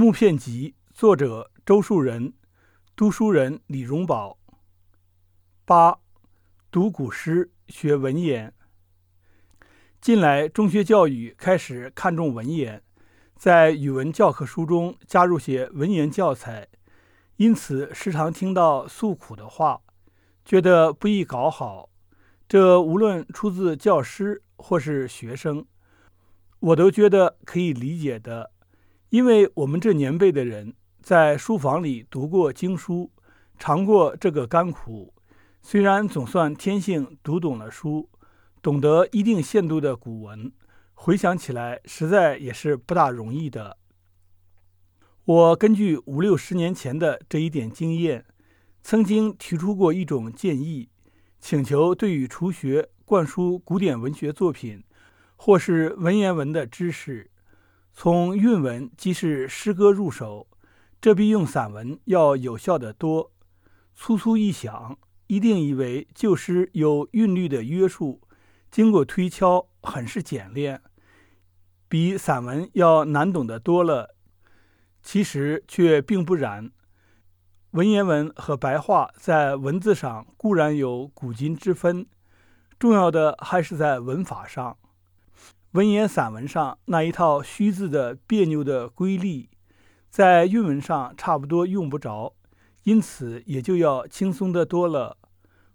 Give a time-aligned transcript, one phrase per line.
[0.00, 2.32] 木片集》，作者周树人，
[2.96, 4.38] 读书人李荣宝。
[5.66, 5.98] 八，
[6.70, 8.54] 读古诗学文言。
[10.00, 12.82] 近来中学教育开始看重文言，
[13.36, 16.66] 在语文教科书中加入些文言教材，
[17.36, 19.82] 因此时常听到诉苦的话，
[20.46, 21.90] 觉得不易搞好。
[22.48, 25.66] 这无论出自教师或是学生，
[26.60, 28.52] 我都觉得可以理解的。
[29.10, 30.72] 因为我们这年辈的人
[31.02, 33.10] 在书房里读过经书，
[33.58, 35.12] 尝过这个甘苦，
[35.62, 38.08] 虽然总算天性读懂了书，
[38.62, 40.52] 懂得一定限度的古文，
[40.94, 43.78] 回想起来实在也是不大容易的。
[45.24, 48.24] 我根据五六十年前的这一点经验，
[48.80, 50.88] 曾经提出过一种建议，
[51.40, 54.84] 请求对于初学灌输古典文学作品
[55.34, 57.29] 或是文言文的知识。
[57.92, 60.48] 从韵文即是诗歌入手，
[61.00, 63.32] 这比用散文要有效得多。
[63.94, 68.22] 粗粗一想，一定以为旧诗有韵律的约束，
[68.70, 70.80] 经过推敲很是简练，
[71.88, 74.16] 比散文要难懂得多了。
[75.02, 76.70] 其实却并不然。
[77.72, 82.06] 文言文和白话在文字上固然有古今之分，
[82.78, 84.76] 重要的还是在文法上。
[85.72, 89.48] 文言散文上那一套虚字的别扭的规律，
[90.08, 92.34] 在韵文上差不多用不着，
[92.82, 95.16] 因此也就要轻松的多了。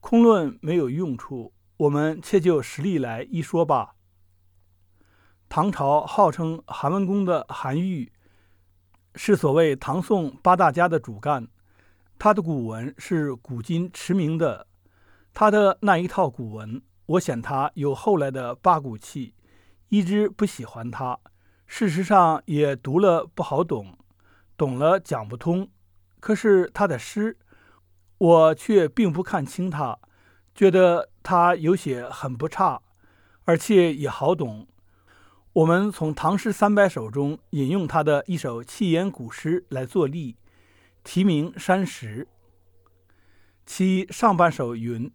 [0.00, 3.94] 空论没有用处，我们且就实例来一说吧。
[5.48, 8.12] 唐朝号称韩文公的韩愈，
[9.14, 11.48] 是所谓唐宋八大家的主干，
[12.18, 14.66] 他的古文是古今驰名的。
[15.32, 19.32] 他的那一套古文，我想他有后来的八股气。
[19.88, 21.18] 一直不喜欢他，
[21.66, 23.96] 事实上也读了不好懂，
[24.56, 25.68] 懂了讲不通。
[26.20, 27.38] 可是他的诗，
[28.18, 29.98] 我却并不看轻他，
[30.54, 32.82] 觉得他有些很不差，
[33.44, 34.66] 而且也好懂。
[35.54, 40.36] 我们从《唐诗三百首》中引用他的一首七言古诗来作例，
[41.02, 42.28] 题名《山石》。
[43.64, 45.10] 其上半首云：“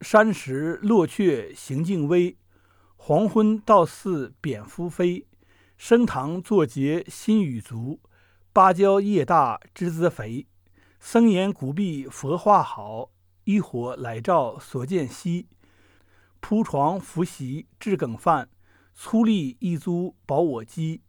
[0.00, 2.36] 山石落却行径微。”
[3.04, 5.26] 黄昏到似蝙蝠飞，
[5.76, 7.98] 升堂作节新雨足。
[8.52, 10.46] 芭蕉叶大枝子肥，
[11.00, 13.10] 僧言古壁佛画好。
[13.42, 15.48] 一火来照所见稀。
[16.38, 18.48] 铺床拂席置羹饭，
[18.94, 21.00] 粗粝一租保我饥。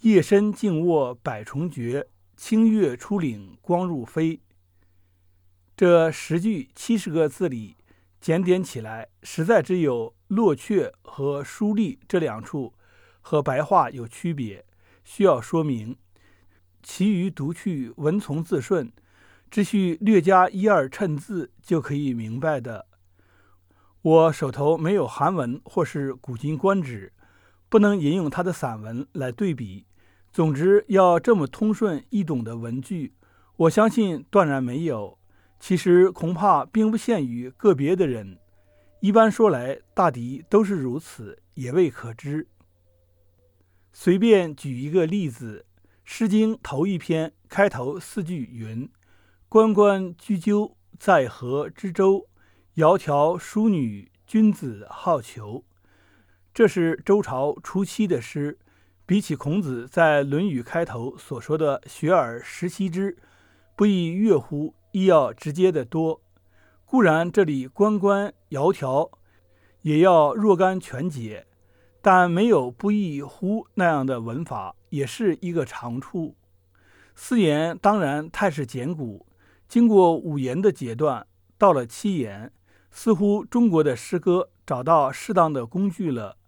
[0.00, 4.42] 夜深静卧百虫绝，清月出岭光入飞。
[5.74, 7.76] 这十句七十个字里，
[8.20, 10.14] 检点起来，实在只有。
[10.30, 12.72] 落阙和疏隶这两处
[13.20, 14.64] 和白话有区别，
[15.02, 15.96] 需要说明。
[16.84, 18.92] 其余读去文从字顺，
[19.50, 22.86] 只需略加一二衬字就可以明白的。
[24.02, 27.12] 我手头没有韩文或是古今官职，
[27.68, 29.86] 不能引用他的散文来对比。
[30.32, 33.14] 总之，要这么通顺易懂的文句，
[33.56, 35.18] 我相信断然没有。
[35.60, 38.38] 其实恐怕并不限于个别的人。
[39.00, 42.48] 一般说来，大抵都是如此，也未可知。
[43.92, 45.66] 随便举一个例子，
[46.02, 48.88] 《诗经》头一篇开头四句云
[49.48, 52.26] ：“关关雎鸠，在河之洲。
[52.76, 55.64] 窈窕淑女，君子好逑。”
[56.54, 58.58] 这是周朝初期的诗，
[59.06, 63.18] 比起孔子在《论语》开头所说的“学而时习之，
[63.76, 66.20] 不亦乐乎”，亦要直接的多。
[66.84, 69.10] 固然这里“关关”“窈窕”
[69.82, 71.46] 也要若干全解，
[72.02, 76.36] 但没有“不亦乎”那样的文法，也是一个长处。
[77.14, 79.26] 四言当然太是简古，
[79.68, 81.26] 经过五言的阶段，
[81.56, 82.52] 到了七言，
[82.90, 86.38] 似乎中国的诗歌找到适当的工具了。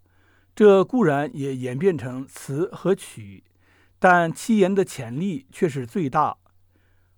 [0.55, 3.45] 这固然也演变成词和曲，
[3.99, 6.37] 但七言的潜力却是最大。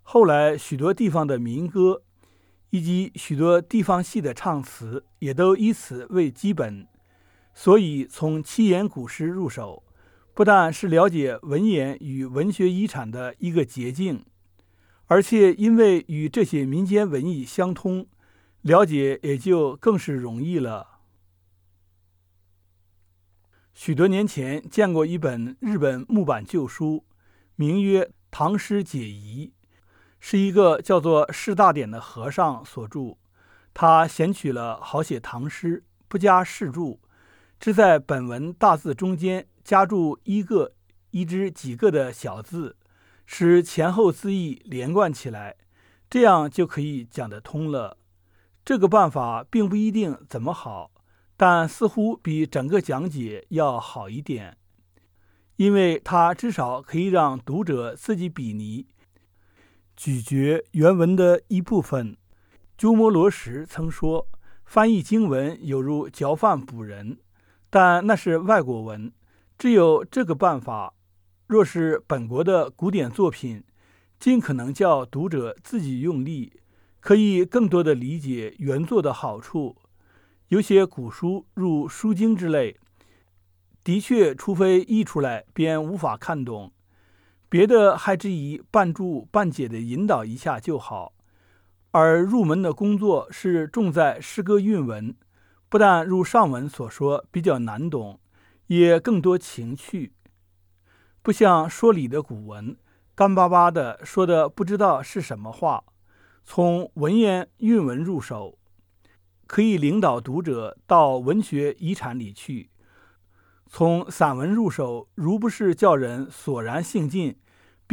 [0.04, 2.04] 后来许多地方的民歌。
[2.70, 6.88] 以及许多地方戏的唱词也都以此为基本，
[7.54, 9.84] 所以从七言古诗入手，
[10.34, 14.24] 不但是了解文言与文学遗产的一个捷径，
[15.06, 18.08] 而且因为与这些民间文艺相通，
[18.62, 20.98] 了解也就更是容易了。
[23.72, 27.04] 许多年前见过一本日本木板旧书，
[27.54, 28.02] 名曰
[28.32, 29.52] 《唐诗解疑》。
[30.26, 33.18] 是一个叫做释大典的和尚所著，
[33.74, 36.98] 他选取了好些唐诗，不加释注，
[37.60, 40.72] 只在本文大字中间加注一个
[41.10, 42.74] 一只几个的小字，
[43.26, 45.56] 使前后字义连贯起来，
[46.08, 47.98] 这样就可以讲得通了。
[48.64, 50.90] 这个办法并不一定怎么好，
[51.36, 54.56] 但似乎比整个讲解要好一点，
[55.56, 58.86] 因为它至少可以让读者自己比拟、
[59.96, 62.16] 咀嚼原文的一部分。
[62.76, 64.28] 鸠摩罗什曾说
[64.64, 67.18] ：“翻译经文有如嚼饭补人。”
[67.70, 69.12] 但那是外国文，
[69.58, 70.94] 只有这个办法。
[71.46, 73.62] 若是本国的古典作品，
[74.18, 76.52] 尽可能叫读者自己用力，
[77.00, 79.76] 可以更多的理解原作的好处。
[80.48, 82.76] 有些古书，如《书经》之类，
[83.82, 86.72] 的确，除非译出来，便无法看懂。
[87.54, 91.12] 别的还只以半注半解的引导一下就好。
[91.92, 95.14] 而入门的工作是重在诗歌韵文，
[95.68, 98.18] 不但如上文所说比较难懂，
[98.66, 100.14] 也更多情趣。
[101.22, 102.76] 不像说理的古文，
[103.14, 105.84] 干巴巴的说的不知道是什么话。
[106.42, 108.58] 从文言韵文入手，
[109.46, 112.70] 可以领导读者到文学遗产里去；
[113.68, 117.36] 从散文入手，如不是叫人索然兴尽，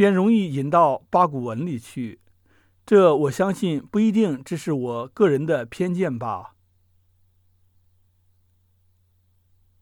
[0.02, 2.18] 便容易引到八股文里去。
[2.84, 6.54] 这我相信不一定只是我个人的偏见吧。